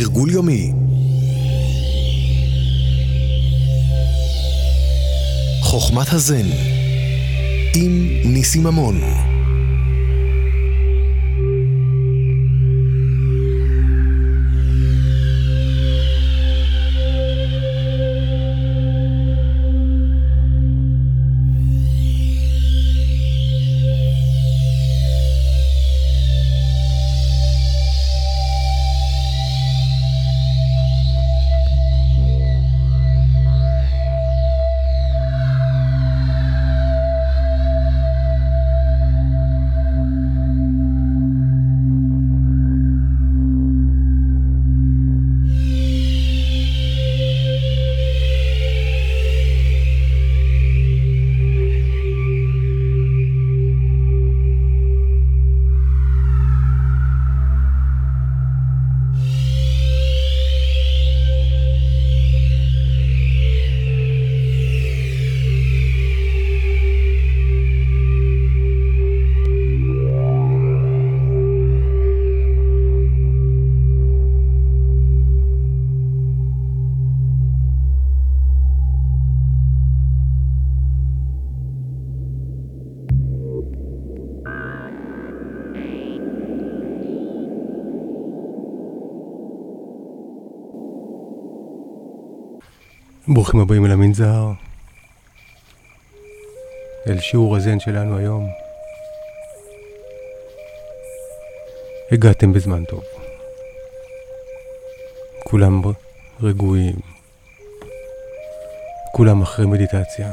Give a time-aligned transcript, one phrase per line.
[0.00, 0.72] תרגול יומי.
[5.60, 6.46] חוכמת הזן
[7.74, 9.00] עם ניסי ממון
[93.28, 94.50] ברוכים הבאים אל המנזר,
[97.06, 98.50] אל שיעור הזן שלנו היום.
[102.12, 103.04] הגעתם בזמן טוב.
[105.44, 105.82] כולם
[106.42, 106.94] רגועים,
[109.12, 110.32] כולם אחרי מדיטציה.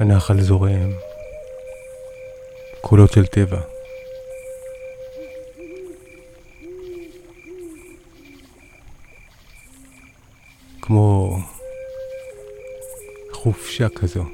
[0.00, 0.92] הנחל זורם,
[2.80, 3.75] קולות של טבע.
[10.86, 11.38] כמו
[13.32, 14.24] חופשה כזו,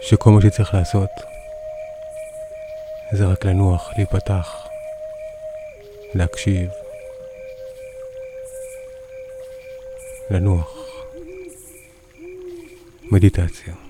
[0.00, 1.10] שכל מה שצריך לעשות
[3.12, 4.66] זה רק לנוח, להיפתח,
[6.14, 6.70] להקשיב,
[10.30, 10.86] לנוח,
[13.12, 13.83] מדיטציה.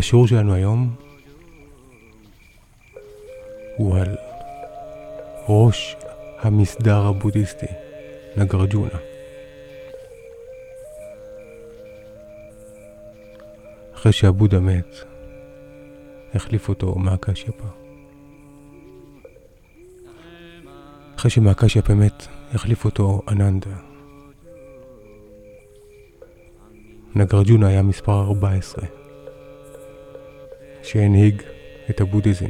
[0.00, 0.94] השיעור שלנו היום
[3.76, 4.16] הוא על
[5.48, 5.96] ראש
[6.38, 7.66] המסדר הבודהיסטי,
[8.36, 8.98] נגרג'ונה.
[13.94, 14.94] אחרי שהבודה מת,
[16.34, 17.66] החליף אותו מאקשיאפה.
[21.16, 23.76] אחרי שמאקשיאפה מת, החליף אותו אננדה.
[27.14, 28.99] נגרג'ונה היה מספר 14.
[30.89, 31.41] שהנהיג
[31.89, 32.49] את הבודהיזם.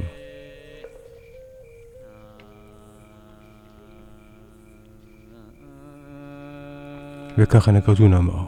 [7.38, 8.46] וככה נקרג'ונה אמר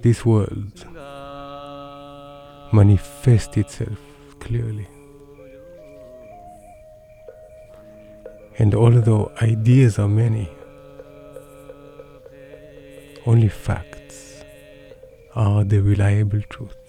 [0.00, 0.84] This world
[2.72, 4.00] manifests itself
[4.38, 4.86] clearly.
[8.58, 10.48] And although ideas are many,
[13.26, 14.44] only facts
[15.34, 16.81] are the reliable truth.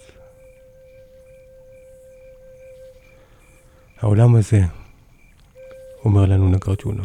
[4.05, 4.61] העולם הזה,
[6.05, 7.05] אומר לנו נגרג'ונה,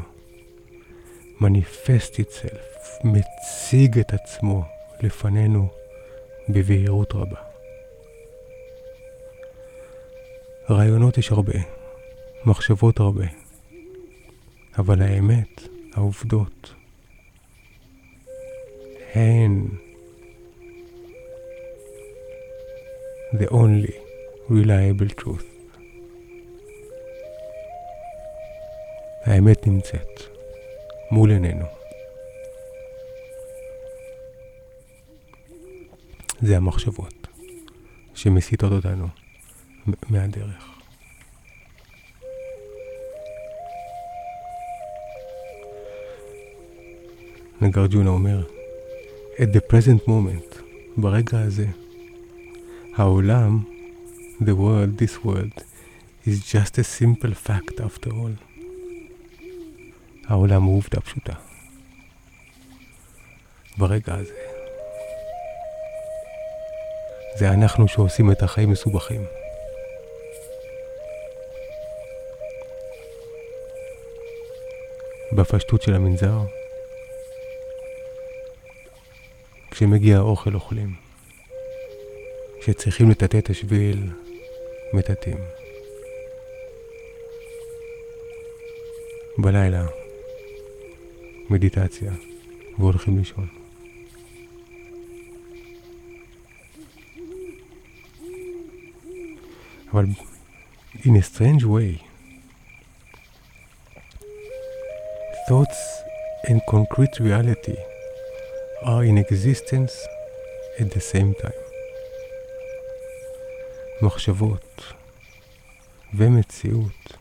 [1.41, 4.63] מניפסט איטסלף, מציג את עצמו
[5.01, 5.67] לפנינו
[6.49, 7.37] בבהירות רבה.
[10.69, 11.53] רעיונות יש הרבה,
[12.45, 13.25] מחשבות הרבה,
[14.77, 15.61] אבל האמת,
[15.93, 16.73] העובדות,
[19.15, 19.67] הן
[23.33, 23.93] the only
[24.49, 25.58] reliable truth.
[29.25, 30.21] האמת נמצאת
[31.11, 31.65] מול עינינו.
[36.41, 37.27] זה המחשבות
[38.15, 39.07] שמסיתות אותנו
[40.09, 40.69] מהדרך.
[47.61, 48.43] נגרג'ונה אומר,
[49.35, 50.61] at the present moment,
[50.97, 51.65] ברגע הזה,
[52.95, 53.63] העולם,
[54.41, 55.63] the world, this world,
[56.25, 58.48] is just a simple fact after all.
[60.29, 61.33] העולם הוא עובדה פשוטה.
[63.77, 64.33] ברגע הזה.
[67.35, 69.21] זה אנחנו שעושים את החיים מסובכים.
[75.31, 76.39] בפשטות של המנזר.
[79.71, 80.95] כשמגיע האוכל אוכלים.
[82.61, 84.09] כשצריכים לטאטא את השביל,
[84.93, 85.39] מטאטאים.
[89.37, 89.85] בלילה,
[91.49, 92.11] מדיטציה,
[92.77, 93.47] והולכים לישון.
[99.93, 100.05] אבל
[101.05, 102.01] in a strange way,
[105.47, 105.81] thoughts
[106.49, 107.77] and concrete reality
[108.83, 109.93] are in existence
[110.79, 111.69] at the same time.
[114.01, 114.93] מחשבות
[116.17, 117.17] ומציאות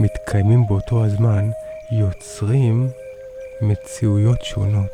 [0.00, 1.50] מתקיימים באותו הזמן,
[1.94, 2.88] יוצרים
[3.60, 4.90] מציאויות שונות,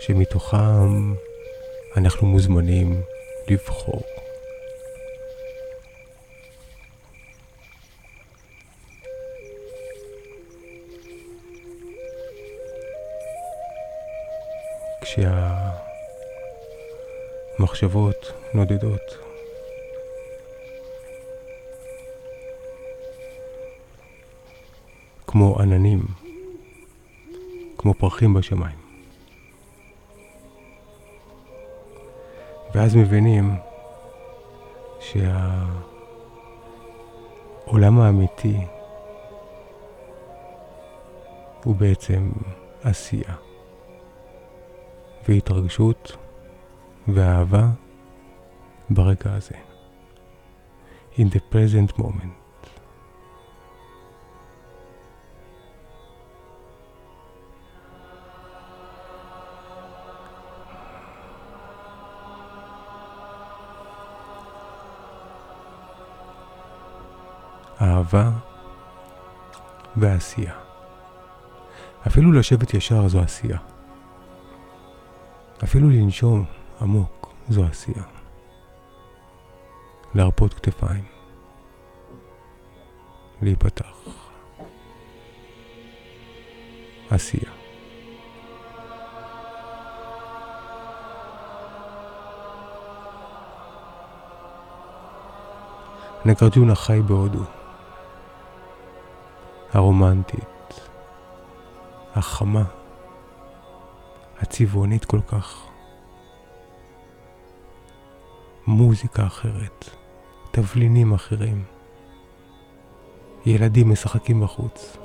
[0.00, 1.14] שמתוכם
[1.96, 3.02] אנחנו מוזמנים
[3.48, 4.02] לבחור.
[17.58, 19.27] כשהמחשבות נודדות.
[25.30, 26.00] כמו עננים,
[27.78, 28.78] כמו פרחים בשמיים.
[32.74, 33.54] ואז מבינים
[37.66, 38.56] שהעולם האמיתי
[41.64, 42.30] הוא בעצם
[42.82, 43.34] עשייה.
[45.28, 46.16] והתרגשות
[47.08, 47.68] ואהבה
[48.90, 49.54] ברגע הזה.
[51.16, 52.47] In the present moment.
[67.80, 68.30] אהבה
[69.96, 70.54] ועשייה.
[72.06, 73.58] אפילו לשבת ישר זו עשייה.
[75.64, 76.44] אפילו לנשום
[76.80, 78.02] עמוק זו עשייה.
[80.14, 81.04] להרפות כתפיים.
[83.42, 83.96] להיפתח.
[87.10, 87.50] עשייה.
[96.24, 97.57] נגרג'ונה חי בהודו.
[99.72, 100.80] הרומנטית,
[102.14, 102.64] החמה.
[104.38, 105.64] הצבעונית כל כך.
[108.66, 109.84] מוזיקה אחרת,
[110.50, 111.64] תבלינים אחרים.
[113.46, 114.96] ילדים משחקים בחוץ.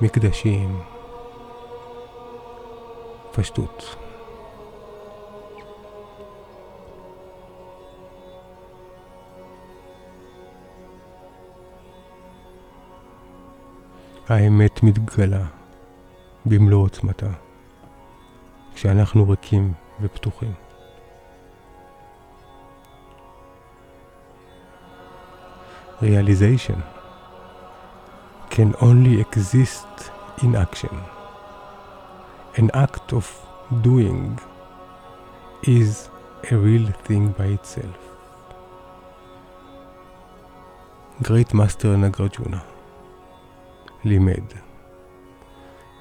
[0.00, 0.80] מקדשים.
[3.32, 4.05] פשטות.
[14.28, 15.44] האמת מתגלה
[16.46, 17.26] במלוא עוצמתה.
[18.74, 20.52] כשאנחנו ריקים ופתוחים.
[26.02, 26.78] Realization
[28.50, 30.10] can only exist
[30.42, 30.96] in action.
[32.60, 33.26] An act of
[33.88, 34.38] doing
[35.62, 36.10] is
[36.52, 38.00] a real thing by itself.
[41.22, 42.75] Great Master Nagarjuna
[44.06, 44.44] לימד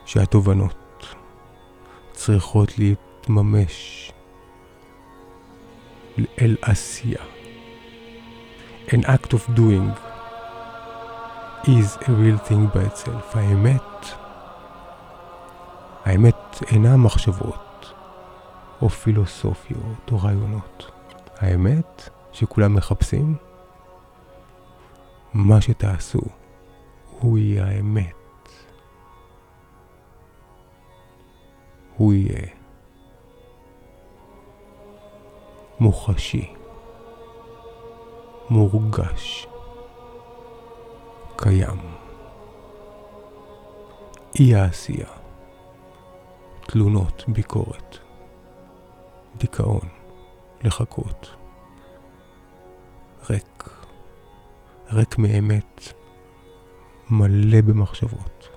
[0.06, 1.16] שהתובנות
[2.12, 4.12] צריכות להתממש
[6.42, 7.24] אל עשייה.
[8.88, 9.90] An act of doing
[11.64, 13.38] is a real thing by itself.
[13.38, 14.06] האמת,
[16.06, 17.94] האמת אינה מחשבות
[18.82, 20.92] או פילוסופיות או רעיונות.
[21.38, 23.36] האמת שכולם מחפשים,
[25.34, 26.22] מה שתעשו
[27.26, 28.14] הוא יהיה האמת.
[31.98, 32.48] הוא יהיה
[35.80, 36.54] מוחשי,
[38.50, 39.48] מורגש,
[41.36, 41.80] קיים.
[44.40, 45.10] אי העשייה,
[46.62, 47.98] תלונות, ביקורת,
[49.38, 49.90] דיכאון,
[50.64, 51.36] לחכות,
[53.30, 53.70] ריק,
[54.92, 56.05] ריק מאמת,
[57.10, 58.50] מלא במחשבות.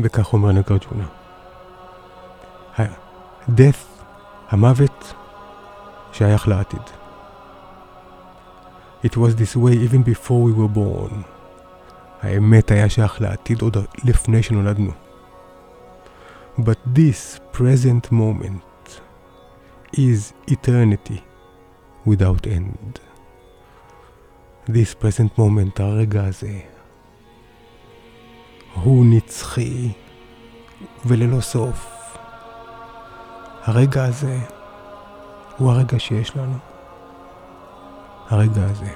[0.00, 1.06] וכך אומר נגרג'ונה.
[3.48, 4.02] death,
[4.50, 5.14] המוות,
[6.12, 6.82] שייך לעתיד.
[9.04, 11.14] It was this way even before we were born.
[12.22, 14.90] האמת היה שייך לעתיד עוד לפני שנולדנו.
[16.58, 19.00] But this present moment
[19.96, 21.20] is eternity
[22.06, 23.11] without end.
[24.68, 26.60] This present moment, הרגע הזה,
[28.74, 29.92] הוא נצחי
[31.06, 31.86] וללא סוף.
[33.62, 34.38] הרגע הזה
[35.56, 36.58] הוא הרגע שיש לנו.
[38.28, 38.92] הרגע הזה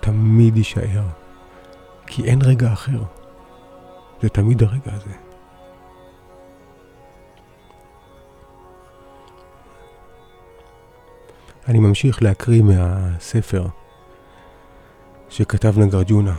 [0.00, 1.06] תמיד יישאר,
[2.06, 3.02] כי אין רגע אחר.
[4.22, 5.14] זה תמיד הרגע הזה.
[11.68, 13.66] אני ממשיך להקריא מהספר
[15.30, 16.36] שכתב נגרג'ונה.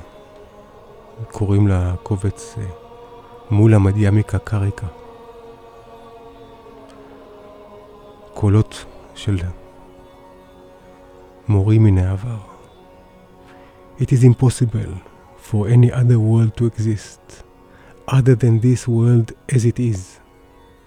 [1.31, 2.63] קוראים לקובץ אה,
[3.51, 4.87] מול המדיאמיקה קריקה.
[8.33, 9.37] קולות של
[11.47, 12.37] מורים מן העבר.
[13.99, 14.93] It is impossible
[15.49, 17.43] for any other world to exist
[18.07, 20.19] other than this world as it is.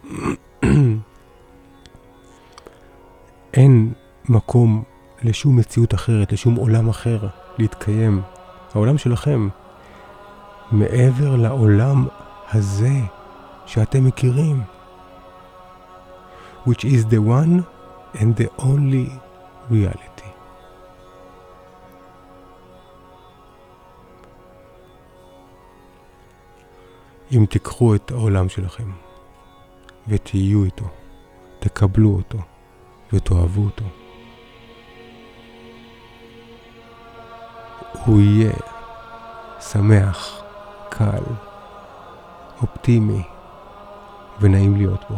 [3.55, 3.93] אין
[4.29, 4.83] מקום
[5.25, 7.19] לשום מציאות אחרת, לשום עולם אחר
[7.59, 8.23] להתקיים.
[8.75, 9.49] העולם שלכם,
[10.73, 12.07] מעבר לעולם
[12.53, 12.95] הזה
[13.67, 14.63] שאתם מכירים.
[16.65, 17.65] which is the one
[18.15, 19.07] and the only
[19.71, 20.25] reality.
[27.33, 28.91] אם תיקחו את העולם שלכם
[30.09, 30.85] ותהיו איתו,
[31.59, 32.39] תקבלו אותו
[33.13, 33.85] ותאהבו אותו,
[38.07, 38.53] הוא יהיה
[39.61, 40.43] שמח,
[40.89, 41.23] קל,
[42.63, 43.23] אופטימי
[44.41, 45.17] ונעים להיות בו.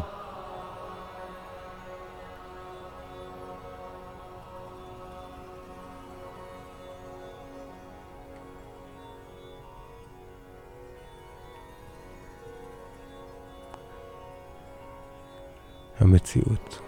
[16.01, 16.79] המציאות.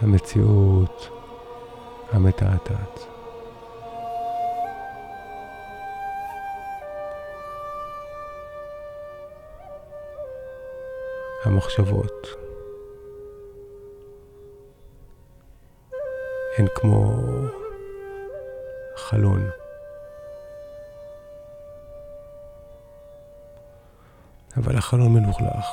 [0.00, 1.17] המציאות
[2.12, 3.00] המתעתעת.
[11.44, 12.26] המחשבות
[16.58, 17.14] הן כמו
[18.96, 19.50] חלון.
[24.56, 25.66] אבל החלון מלוכלך.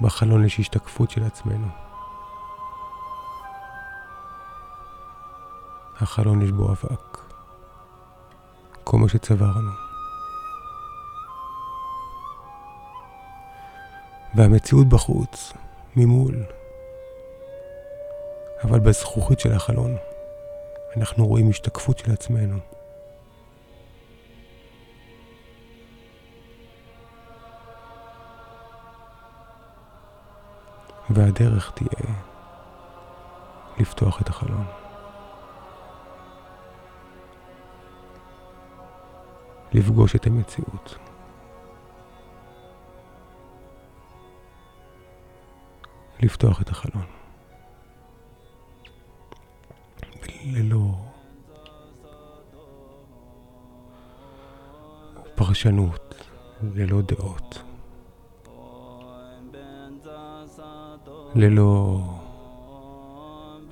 [0.00, 1.83] בחלון יש השתקפות של עצמנו.
[6.00, 7.18] החלון יש בו אבק,
[8.84, 9.70] כל מה שצברנו.
[14.34, 15.52] והמציאות בחוץ,
[15.96, 16.44] ממול.
[18.64, 19.96] אבל בזכוכית של החלון
[20.96, 22.58] אנחנו רואים השתקפות של עצמנו.
[31.10, 32.14] והדרך תהיה
[33.78, 34.83] לפתוח את החלון.
[39.74, 40.98] לפגוש את המציאות.
[46.22, 47.06] לפתוח את החלון.
[50.44, 50.94] ללא
[55.34, 56.14] פרשנות,
[56.62, 57.62] ללא דעות.
[61.34, 62.00] ללא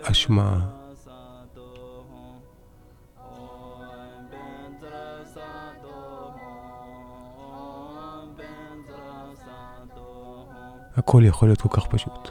[0.03, 0.82] אשמה.
[10.97, 12.31] הכל יכול להיות כל כך פשוט.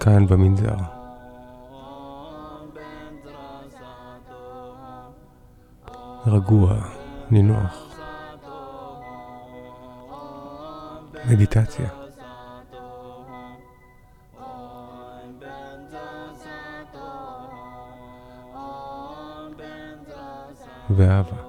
[0.00, 0.76] כאן במנזר.
[6.26, 6.74] רגוע,
[7.30, 7.86] נינוח.
[11.30, 11.88] מדיטציה.
[20.90, 21.39] ואהבה.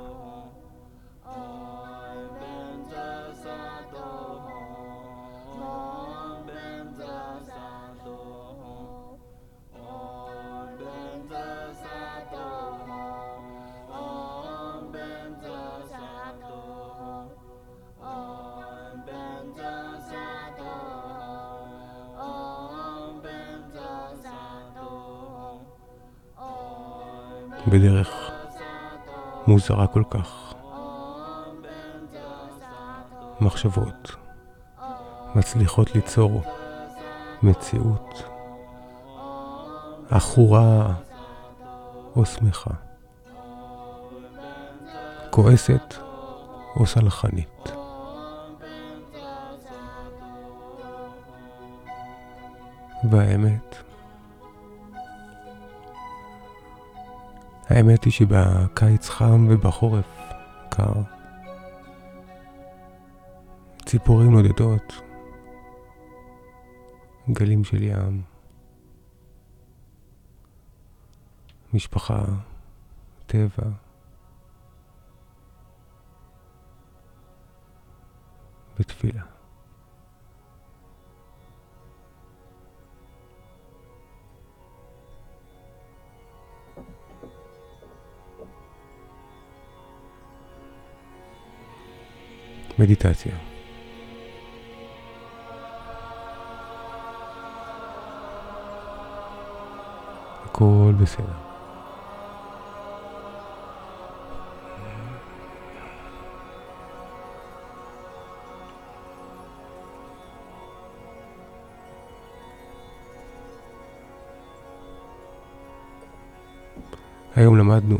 [27.71, 28.31] בדרך
[29.47, 30.53] מוזרה כל כך.
[33.41, 34.15] מחשבות
[35.35, 36.41] מצליחות ליצור
[37.43, 38.23] מציאות
[40.09, 40.93] עכורה
[42.15, 42.71] או שמחה,
[45.29, 45.95] כועסת
[46.75, 47.71] או סלחנית.
[53.09, 53.90] והאמת,
[57.71, 60.05] האמת היא שבקיץ חם ובחורף
[60.69, 60.93] קר.
[63.85, 64.93] ציפורים נודדות,
[67.29, 68.21] גלים של ים,
[71.73, 72.23] משפחה,
[73.25, 73.69] טבע.
[78.79, 79.23] ותפילה.
[92.81, 93.31] מדיטציה.
[100.45, 101.25] הכל בסדר.
[117.35, 117.97] היום למדנו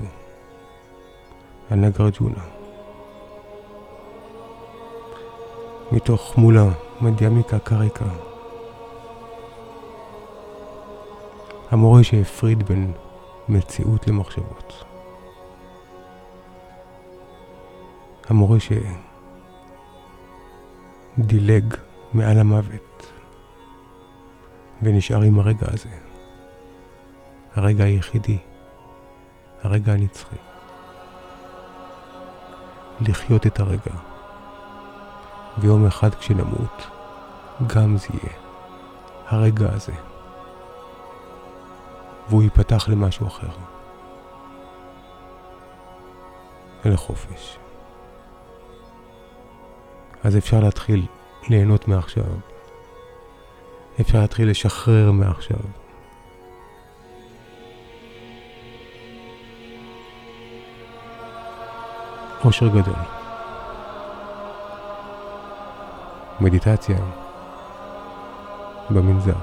[1.69, 2.60] על נגרג'ונה.
[5.91, 6.69] מתוך מולה
[7.01, 8.05] מדיימיקה קריקה.
[11.71, 12.93] המורה שהפריד בין
[13.49, 14.83] מציאות למחשבות.
[18.29, 18.57] המורה
[21.17, 21.75] שדילג
[22.13, 23.11] מעל המוות
[24.81, 25.89] ונשאר עם הרגע הזה.
[27.55, 28.37] הרגע היחידי,
[29.63, 30.35] הרגע הנצחי.
[33.01, 34.10] לחיות את הרגע.
[35.57, 36.87] ויום אחד כשנמות,
[37.67, 38.33] גם זה יהיה
[39.27, 39.93] הרגע הזה.
[42.29, 43.47] והוא ייפתח למשהו אחר.
[46.85, 47.57] ולחופש.
[50.23, 51.05] אז אפשר להתחיל
[51.49, 52.23] ליהנות מעכשיו.
[54.01, 55.57] אפשר להתחיל לשחרר מעכשיו.
[62.45, 63.20] אושר גדול.
[66.41, 66.97] מדיטציה
[68.89, 69.33] במנזר.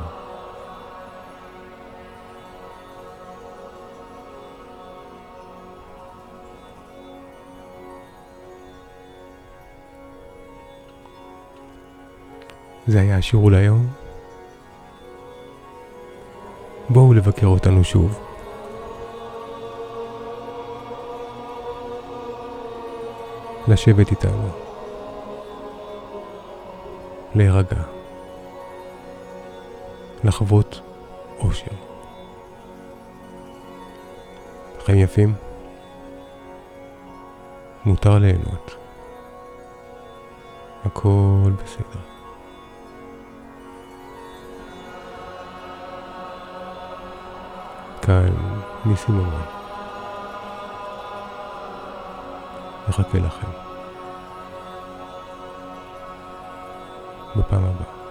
[12.86, 13.86] זה היה השיעור להיום.
[16.90, 18.20] בואו לבקר אותנו שוב.
[23.68, 24.67] לשבת איתנו.
[27.34, 27.82] להירגע.
[30.24, 30.80] לחוות
[31.38, 31.70] אושר.
[34.84, 35.34] חיים יפים?
[37.84, 38.76] מותר ליהנות.
[40.84, 42.00] הכל בסדר.
[48.02, 48.28] כאן
[48.84, 49.42] ניסים ממון.
[52.88, 53.67] מחכה לכם.
[57.44, 58.07] Bye bye.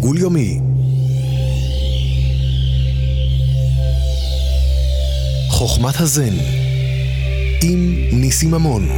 [0.00, 0.60] תרגול יומי.
[5.48, 6.34] חוכמת הזן
[7.62, 8.88] עם ניסים ממון